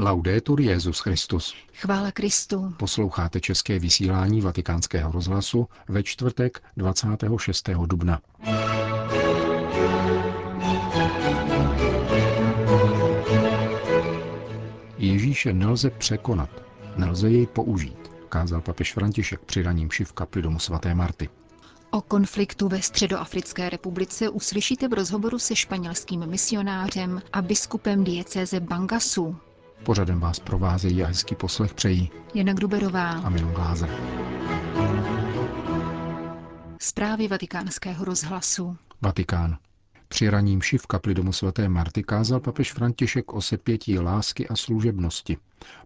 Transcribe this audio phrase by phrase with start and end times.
[0.00, 1.54] Laudetur Jezus Christus.
[1.74, 2.74] Chvála Kristu.
[2.76, 7.70] Posloucháte české vysílání Vatikánského rozhlasu ve čtvrtek 26.
[7.86, 8.20] dubna.
[14.98, 16.50] Ježíše nelze překonat,
[16.96, 21.28] nelze jej použít, kázal papež František při raním v kapli domu svaté Marty.
[21.90, 29.36] O konfliktu ve Středoafrické republice uslyšíte v rozhovoru se španělským misionářem a biskupem diecéze Bangasu.
[29.84, 33.90] Pořadem vás provázejí a hezký poslech přejí Jana Gruberová a Milan Glázer.
[36.80, 38.76] Zprávy vatikánského rozhlasu.
[39.02, 39.58] Vatikán.
[40.08, 45.36] Při raním v kapli domu svaté Marty kázal papež František o sepětí lásky a služebnosti.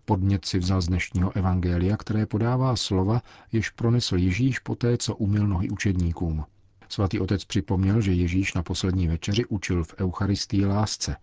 [0.05, 3.22] Podnět si vzal z dnešního evangelia, které podává slova,
[3.52, 6.45] jež pronesl Ježíš poté, co umyl nohy učedníkům.
[6.88, 11.16] Svatý otec připomněl, že Ježíš na poslední večeři učil v Eucharistii lásce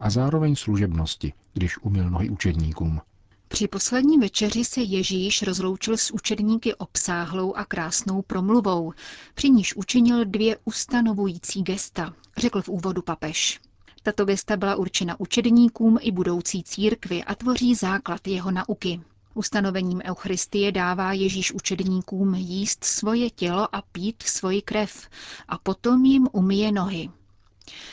[0.00, 3.00] a zároveň služebnosti, když umyl nohy učedníkům.
[3.48, 8.92] Při poslední večeři se Ježíš rozloučil s učedníky obsáhlou a krásnou promluvou,
[9.34, 13.60] při níž učinil dvě ustanovující gesta, řekl v úvodu papež.
[14.02, 19.00] Tato gesta byla určena učedníkům i budoucí církvi a tvoří základ jeho nauky.
[19.34, 25.08] Ustanovením Eucharistie dává Ježíš učedníkům jíst svoje tělo a pít svoji krev
[25.48, 27.10] a potom jim umyje nohy.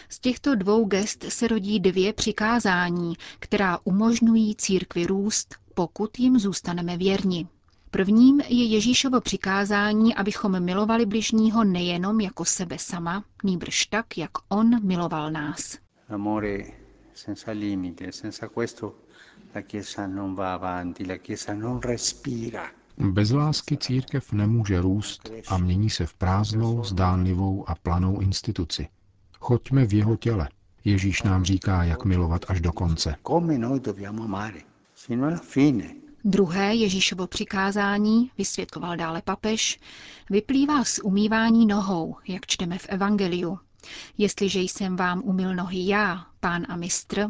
[0.09, 6.97] Z těchto dvou gest se rodí dvě přikázání, která umožňují církvi růst, pokud jim zůstaneme
[6.97, 7.47] věrni.
[7.91, 14.87] Prvním je Ježíšovo přikázání, abychom milovali bližního nejenom jako sebe sama, nýbrž tak, jak on
[14.87, 15.77] miloval nás.
[16.09, 16.63] Amore
[17.13, 18.95] senza limite, senza questo
[19.53, 22.71] la Chiesa non va avanti, la Chiesa non respira.
[22.97, 28.87] Bez lásky církev nemůže růst a mění se v prázdnou, zdánlivou a planou instituci.
[29.41, 30.49] Choďme v jeho těle.
[30.85, 33.15] Ježíš nám říká, jak milovat až do konce.
[36.23, 39.79] Druhé Ježíšovo přikázání, vysvětloval dále papež,
[40.29, 43.59] vyplývá z umývání nohou, jak čteme v Evangeliu.
[44.17, 47.27] Jestliže jsem vám umyl nohy já, pán a mistr,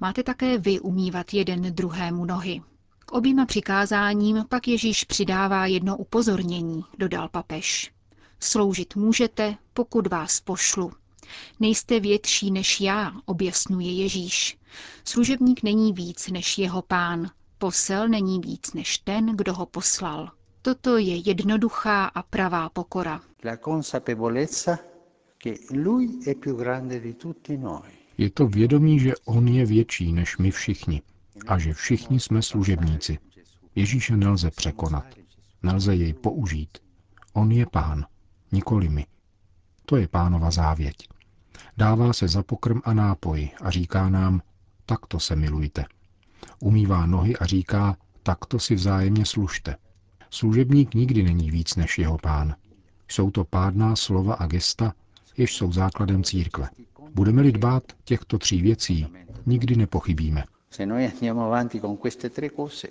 [0.00, 2.62] máte také vy umývat jeden druhému nohy.
[2.98, 7.92] K oběma přikázáním pak Ježíš přidává jedno upozornění, dodal papež.
[8.40, 10.92] Sloužit můžete, pokud vás pošlu.
[11.60, 14.58] Nejste větší než já, objasňuje Ježíš.
[15.04, 17.30] Služebník není víc než jeho pán.
[17.58, 20.30] Posel není víc než ten, kdo ho poslal.
[20.62, 23.20] Toto je jednoduchá a pravá pokora.
[28.18, 31.02] Je to vědomí, že on je větší než my všichni
[31.46, 33.18] a že všichni jsme služebníci.
[33.74, 35.04] Ježíše nelze překonat,
[35.62, 36.78] nelze jej použít.
[37.32, 38.06] On je pán,
[38.52, 39.06] nikoli my.
[39.86, 40.96] To je pánova závěť.
[41.76, 44.42] Dává se za pokrm a nápoj a říká nám,
[44.86, 45.84] takto se milujte.
[46.60, 49.76] Umývá nohy a říká, takto si vzájemně služte.
[50.30, 52.54] Služebník nikdy není víc než jeho pán.
[53.08, 54.92] Jsou to pádná slova a gesta,
[55.36, 56.68] jež jsou základem církve.
[57.14, 59.06] Budeme-li dbát těchto tří věcí,
[59.46, 60.44] nikdy nepochybíme.
[60.70, 62.88] Se noi andiamo avanti con queste tre cose,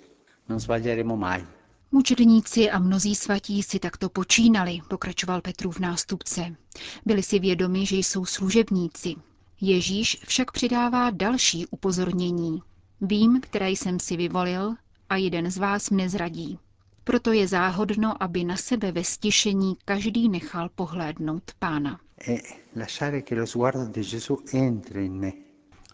[0.48, 1.44] non sbaglieremo mai.
[1.92, 6.56] Mučedníci a mnozí svatí si takto počínali, pokračoval Petrův nástupce.
[7.06, 9.14] Byli si vědomi, že jsou služebníci.
[9.60, 12.62] Ježíš však přidává další upozornění.
[13.00, 14.74] Vím, které jsem si vyvolil,
[15.08, 16.58] a jeden z vás mne zradí.
[17.04, 22.00] Proto je záhodno, aby na sebe ve stišení každý nechal pohlédnout pána.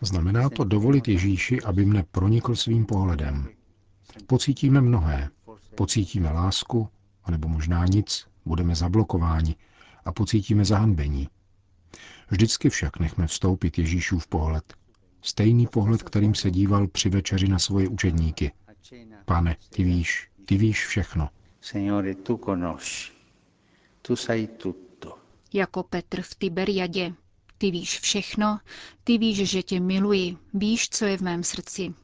[0.01, 3.49] Znamená to dovolit Ježíši, aby mne pronikl svým pohledem.
[4.27, 5.31] Pocítíme mnohé,
[5.77, 6.89] Pocítíme lásku,
[7.25, 9.57] anebo možná nic, budeme zablokováni
[10.05, 11.29] a pocítíme zahanbení.
[12.31, 14.75] Vždycky však nechme vstoupit Ježíšův pohled.
[15.23, 18.53] Stejný pohled, kterým se díval při večeři na svoje učedníky.
[19.25, 21.29] Pane, ty víš, ty víš všechno.
[21.61, 23.13] Signore, tu conosci,
[24.03, 25.19] tu sai tutto.
[25.53, 27.15] Jako Petr v Tiberiadě.
[27.59, 28.59] Ty víš všechno,
[29.05, 31.95] ty víš, že tě miluji, víš, co je v mém srdci.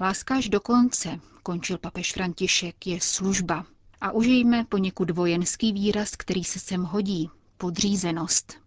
[0.00, 3.66] Láska až do konce, končil papež František, je služba.
[4.00, 7.30] A užijme poněkud vojenský výraz, který se sem hodí.
[7.56, 8.58] Podřízenost.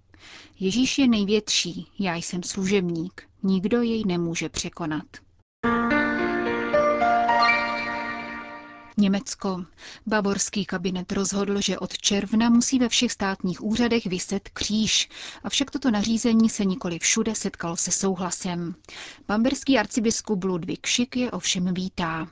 [0.59, 3.24] Ježíš je největší, já jsem služebník.
[3.44, 5.06] Nikdo jej nemůže překonat.
[8.98, 9.66] Německo.
[10.06, 15.10] Bavorský kabinet rozhodl, že od června musí ve všech státních úřadech vyset kříž.
[15.44, 18.75] Avšak toto nařízení se nikoli všude setkalo se souhlasem.
[19.28, 22.28] Bamberský arcibiskup Ludvík Šik je ovšem vítá.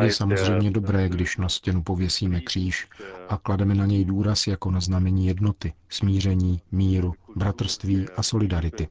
[0.00, 2.88] Je samozřejmě dobré, když na stěnu pověsíme kříž
[3.28, 8.88] a klademe na něj důraz jako na znamení jednoty, smíření, míru, bratrství a solidarity.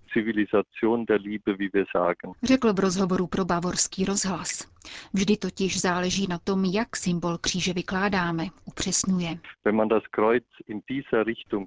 [2.43, 4.67] Řekl v rozhovoru pro Bavorský rozhlas.
[5.13, 9.39] Vždy totiž záleží na tom, jak symbol kříže vykládáme, upřesňuje.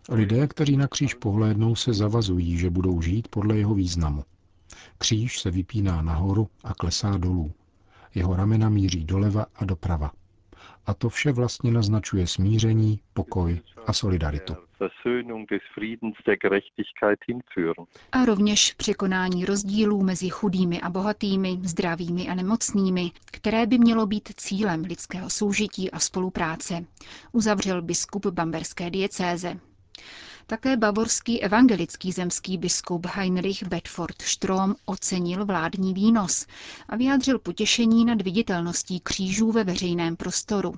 [0.08, 4.22] Lidé, kteří na kříž pohlédnou, se zavazují, že budou žít podle jeho významu.
[4.98, 7.52] Kříž se vypíná nahoru a klesá dolů.
[8.14, 10.10] Jeho ramena míří doleva a doprava.
[10.86, 14.56] A to vše vlastně naznačuje smíření, pokoj a solidaritu.
[18.12, 24.28] A rovněž překonání rozdílů mezi chudými a bohatými, zdravými a nemocnými, které by mělo být
[24.36, 26.84] cílem lidského soužití a spolupráce,
[27.32, 29.60] uzavřel biskup bamberské diecéze.
[30.46, 36.46] Také bavorský evangelický zemský biskup Heinrich Bedford Strom ocenil vládní výnos
[36.88, 40.72] a vyjádřil potěšení nad viditelností křížů ve veřejném prostoru.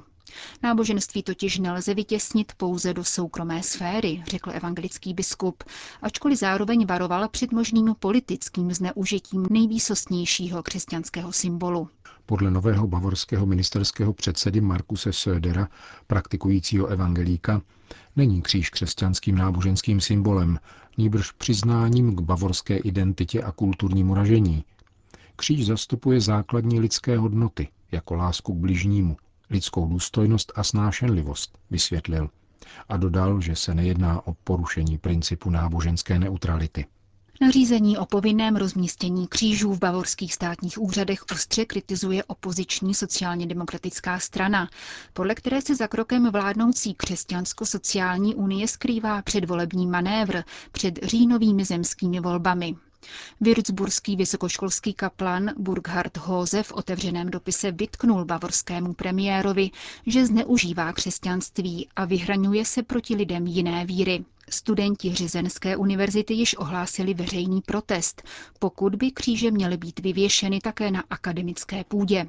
[0.63, 5.65] Náboženství totiž nelze vytěsnit pouze do soukromé sféry, řekl evangelický biskup,
[6.03, 11.89] ačkoliv zároveň varoval před možným politickým zneužitím nejvýsostnějšího křesťanského symbolu.
[12.27, 15.69] Podle nového bavorského ministerského předsedy Markuse Södera,
[16.07, 17.63] praktikujícího evangelíka,
[18.17, 20.59] není kříž křesťanským náboženským symbolem,
[20.99, 24.65] níbrž přiznáním k bavorské identitě a kulturnímu ražení.
[25.37, 29.17] Kříž zastupuje základní lidské hodnoty, jako lásku k bližnímu,
[29.55, 32.31] lidskou důstojnost a snášenlivost, vysvětlil.
[32.89, 36.87] A dodal, že se nejedná o porušení principu náboženské neutrality.
[37.41, 44.69] Nařízení o povinném rozmístění křížů v bavorských státních úřadech ostře kritizuje opoziční sociálně demokratická strana,
[45.13, 50.43] podle které se za krokem vládnoucí křesťansko-sociální unie skrývá předvolební manévr
[50.73, 52.77] před říjnovými zemskými volbami.
[53.41, 59.71] Würzburský vysokoškolský kaplan Burkhard Hose v otevřeném dopise vytknul bavorskému premiérovi,
[60.07, 64.25] že zneužívá křesťanství a vyhraňuje se proti lidem jiné víry.
[64.51, 68.23] Studenti Řezenské univerzity již ohlásili veřejný protest,
[68.59, 72.27] pokud by kříže měly být vyvěšeny také na akademické půdě.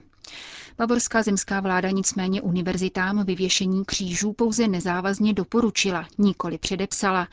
[0.77, 7.27] Bavorská zemská vláda nicméně univerzitám vyvěšení křížů pouze nezávazně doporučila, nikoli předepsala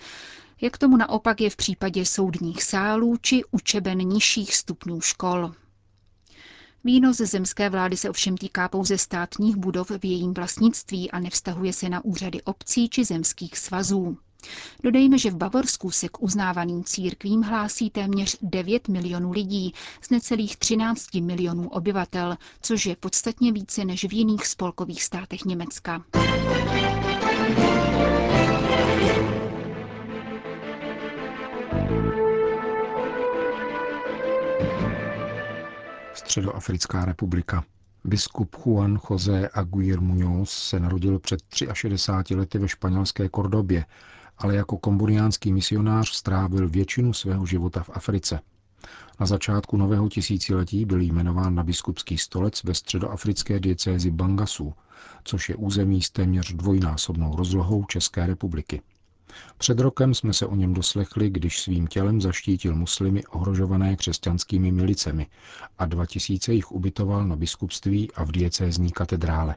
[0.63, 5.53] jak tomu naopak je v případě soudních sálů či učeben nižších stupňů škol.
[6.85, 11.89] Výnos zemské vlády se ovšem týká pouze státních budov v jejím vlastnictví a nevztahuje se
[11.89, 14.17] na úřady obcí či zemských svazů.
[14.83, 20.57] Dodejme, že v Bavorsku se k uznávaným církvím hlásí téměř 9 milionů lidí z necelých
[20.57, 26.05] 13 milionů obyvatel, což je podstatně více než v jiných spolkových státech Německa.
[36.33, 37.65] Středoafrická republika.
[38.05, 41.41] Biskup Juan José Aguirre Muñoz se narodil před
[41.73, 43.85] 63 lety ve španělské Kordobě,
[44.39, 48.41] ale jako komburiánský misionář strávil většinu svého života v Africe.
[49.21, 54.75] Na začátku nového tisíciletí byl jmenován na biskupský stolec ve středoafrické diecézi Bangasu,
[55.25, 58.83] což je území s téměř dvojnásobnou rozlohou České republiky.
[59.59, 65.27] Před rokem jsme se o něm doslechli, když svým tělem zaštítil muslimy ohrožované křesťanskými milicemi
[65.79, 69.55] a 2000 jich ubytoval na biskupství a v diecézní katedrále.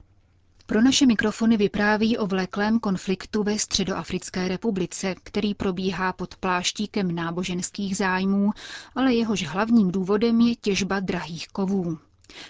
[0.68, 7.98] Pro naše mikrofony vypráví o vleklém konfliktu ve Středoafrické republice, který probíhá pod pláštíkem náboženských
[7.98, 8.52] zájmů,
[8.96, 11.98] ale jehož hlavním důvodem je těžba drahých kovů.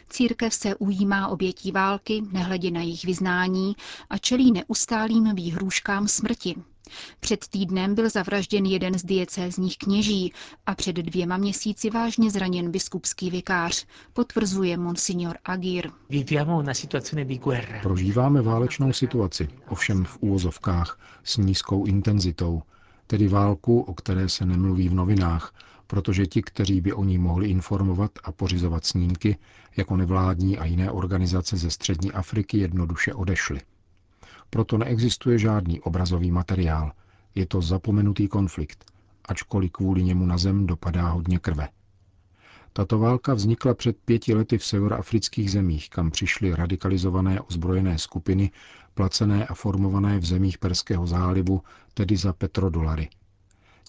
[0.10, 3.76] Církev se ujímá obětí války, nehledě na jejich vyznání
[4.10, 6.56] a čelí neustálým výhrůžkám smrti,
[7.20, 10.34] před týdnem byl zavražděn jeden z diecézních kněží
[10.66, 15.92] a před dvěma měsíci vážně zraněn biskupský vikář, potvrzuje monsignor Agir.
[17.82, 22.62] Prožíváme válečnou situaci, ovšem v úvozovkách, s nízkou intenzitou,
[23.08, 25.54] tedy válku, o které se nemluví v novinách,
[25.88, 29.38] protože ti, kteří by o ní mohli informovat a pořizovat snímky,
[29.78, 33.62] jako nevládní a jiné organizace ze střední Afriky jednoduše odešli.
[34.50, 36.92] Proto neexistuje žádný obrazový materiál.
[37.36, 38.92] Je to zapomenutý konflikt,
[39.26, 41.70] ačkoliv kvůli němu na zem dopadá hodně krve.
[42.74, 48.52] Tato válka vznikla před pěti lety v severoafrických zemích, kam přišly radikalizované ozbrojené skupiny,
[48.94, 51.62] placené a formované v zemích Perského zálivu,
[51.94, 53.10] tedy za petrodolary.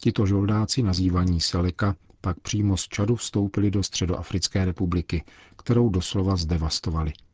[0.00, 5.25] Tito žoldáci, nazývaní Seleka, pak přímo z Čadu vstoupili do Středoafrické republiky,
[5.56, 7.12] kterou doslova zdevastovali–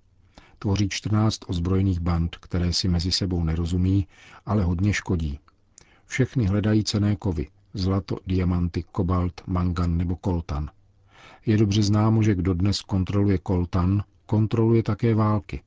[0.62, 4.06] tvoří 14 ozbrojených band, které si mezi sebou nerozumí,
[4.46, 5.38] ale hodně škodí.
[6.06, 10.70] Všechny hledají cené kovy, zlato, diamanty, kobalt, mangan nebo koltan.
[11.46, 15.62] Je dobře známo, že kdo dnes kontroluje koltan, kontroluje také války.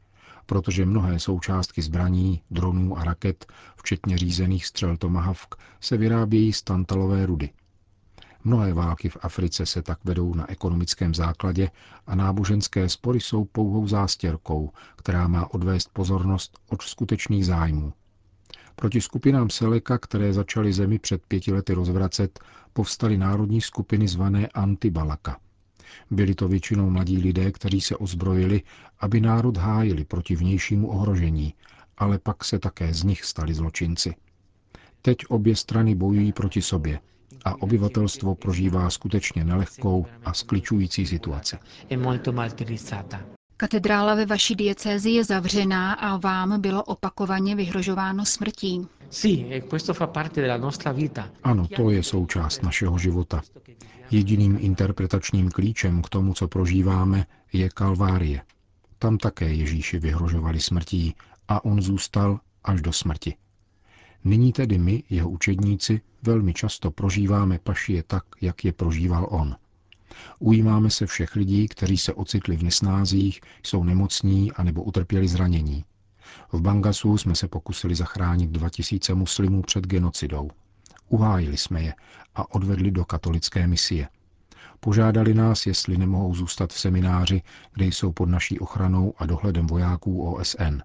[0.45, 3.45] protože mnohé součástky zbraní, dronů a raket,
[3.77, 7.49] včetně řízených střel Tomahawk, se vyrábějí z tantalové rudy.
[8.47, 11.69] Mnohé války v Africe se tak vedou na ekonomickém základě
[12.07, 17.93] a náboženské spory jsou pouhou zástěrkou, která má odvést pozornost od skutečných zájmů.
[18.75, 22.39] Proti skupinám Seleka, které začaly zemi před pěti lety rozvracet,
[22.73, 25.37] povstaly národní skupiny zvané Antibalaka.
[26.11, 28.61] Byli to většinou mladí lidé, kteří se ozbrojili,
[28.99, 31.53] aby národ hájili proti vnějšímu ohrožení,
[31.97, 34.15] ale pak se také z nich stali zločinci.
[35.01, 36.99] Teď obě strany bojují proti sobě
[37.45, 41.57] a obyvatelstvo prožívá skutečně nelehkou a skličující situaci.
[43.57, 48.87] Katedrála ve vaší diecézi je zavřená a vám bylo opakovaně vyhrožováno smrtí.
[49.23, 49.61] E
[51.43, 53.41] ano, to je součást našeho života.
[54.11, 58.41] Jediným interpretačním klíčem k tomu, co prožíváme, je Kalvárie.
[58.99, 61.15] Tam také Ježíši vyhrožovali smrtí
[61.47, 63.35] a on zůstal až do smrti.
[64.25, 69.55] Nyní tedy my, jeho učedníci, velmi často prožíváme pašie tak, jak je prožíval on.
[70.39, 75.85] Ujímáme se všech lidí, kteří se ocitli v nesnázích, jsou nemocní anebo utrpěli zranění.
[76.51, 80.49] V Bangasu jsme se pokusili zachránit 2000 muslimů před genocidou.
[81.09, 81.93] Uhájili jsme je
[82.35, 84.07] a odvedli do katolické misie.
[84.79, 87.41] Požádali nás, jestli nemohou zůstat v semináři,
[87.73, 90.81] kde jsou pod naší ochranou a dohledem vojáků OSN.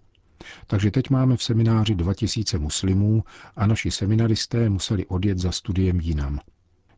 [0.66, 3.24] Takže teď máme v semináři 2000 muslimů
[3.56, 6.40] a naši seminaristé museli odjet za studiem jinam.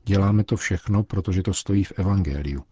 [0.05, 2.63] Děláme to všechno, protože to stojí v Evangeliu.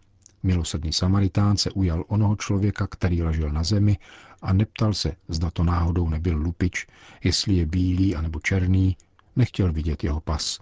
[0.43, 3.99] Milosrdný Samaritán se ujal onoho člověka, který ležel na zemi
[4.43, 6.87] a neptal se, zda to náhodou nebyl lupič,
[7.25, 8.97] jestli je bílý anebo černý,
[9.37, 10.59] nechtěl vidět jeho pas.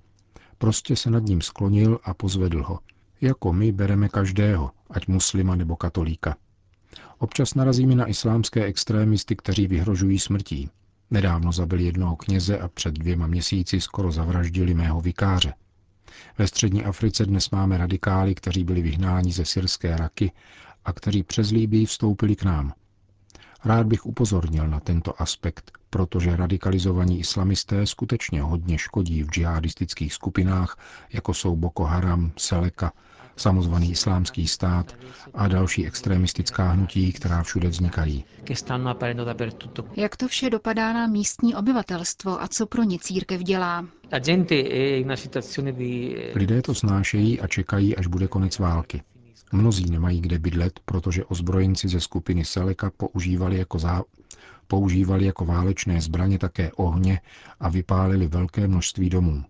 [0.58, 2.78] Prostě se nad ním sklonil a pozvedl ho.
[3.20, 6.36] Jako my bereme každého, ať muslima nebo katolíka.
[7.18, 10.70] Občas narazíme na islámské extrémisty, kteří vyhrožují smrtí.
[11.10, 15.54] Nedávno zabili jednoho kněze a před dvěma měsíci skoro zavraždili mého vikáře.
[16.38, 20.32] Ve střední Africe dnes máme radikály, kteří byli vyhnáni ze syrské Raky
[20.84, 22.72] a kteří přes Líbii vstoupili k nám.
[23.64, 30.78] Rád bych upozornil na tento aspekt, protože radikalizovaní islamisté skutečně hodně škodí v džihadistických skupinách,
[31.12, 32.92] jako jsou Boko Haram, Seleka,
[33.38, 34.96] samozvaný islámský stát
[35.34, 38.24] a další extremistická hnutí, která všude vznikají.
[39.96, 43.86] Jak to vše dopadá na místní obyvatelstvo a co pro ně církev dělá?
[46.34, 49.02] Lidé to snášejí a čekají, až bude konec války.
[49.52, 54.02] Mnozí nemají kde bydlet, protože ozbrojenci ze skupiny Seleka používali jako, zá...
[54.66, 57.20] používali jako válečné zbraně také ohně
[57.60, 59.44] a vypálili velké množství domů.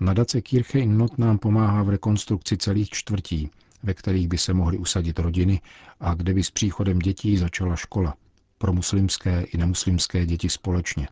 [0.00, 3.50] Nadace Kirche in Not nám pomáhá v rekonstrukci celých čtvrtí,
[3.82, 5.60] ve kterých by se mohly usadit rodiny
[6.00, 8.14] a kde by s příchodem dětí začala škola.
[8.58, 11.08] Pro muslimské i nemuslimské děti společně.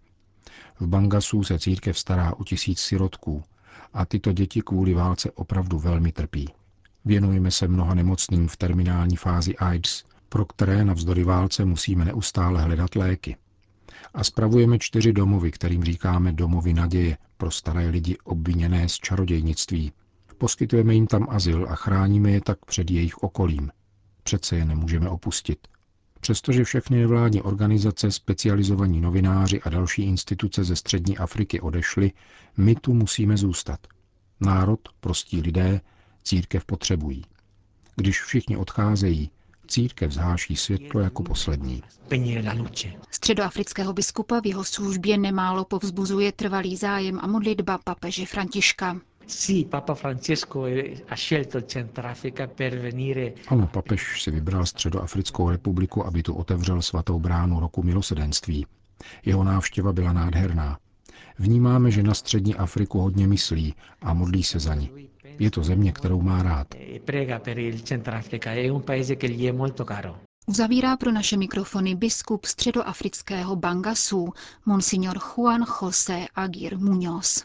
[0.81, 3.43] V Bangasu se církev stará o tisíc sirotků
[3.93, 6.49] a tyto děti kvůli válce opravdu velmi trpí.
[7.05, 12.95] Věnujeme se mnoha nemocným v terminální fázi AIDS, pro které navzdory válce musíme neustále hledat
[12.95, 13.37] léky
[14.15, 19.93] a spravujeme čtyři domovy, kterým říkáme domovy naděje pro staré lidi obviněné z čarodějnictví.
[20.39, 23.71] Poskytujeme jim tam azyl a chráníme je tak před jejich okolím.
[24.23, 25.59] Přece je nemůžeme opustit.
[26.21, 32.13] Přestože všechny nevládní organizace, specializovaní novináři a další instituce ze střední Afriky odešly,
[32.57, 33.87] my tu musíme zůstat.
[34.41, 35.81] Národ, prostí lidé,
[36.23, 37.25] církev potřebují.
[37.97, 39.31] Když všichni odcházejí,
[39.67, 41.83] Církev zháší světlo jako poslední.
[43.11, 48.97] Středoafrického biskupa v jeho službě nemálo povzbuzuje trvalý zájem a modlitba papeže Františka.
[53.49, 58.67] Ano, papež si vybral Středoafrickou republiku, aby tu otevřel svatou bránu roku milosedenství.
[59.25, 60.79] Jeho návštěva byla nádherná.
[61.39, 64.91] Vnímáme, že na střední Afriku hodně myslí a modlí se za ní.
[65.39, 66.67] Je to země, kterou má rád.
[70.47, 74.29] Uzavírá pro naše mikrofony biskup středoafrického Bangasu,
[74.67, 77.45] monsignor Juan José Aguirre Muñoz.